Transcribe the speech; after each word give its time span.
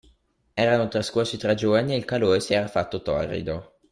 Erano 0.55 0.87
trascorsi 0.87 1.37
tre 1.37 1.53
giorni 1.53 1.93
e 1.93 1.95
il 1.95 2.05
calore 2.05 2.39
si 2.39 2.55
era 2.55 2.65
fatto 2.67 3.03
torrido. 3.03 3.75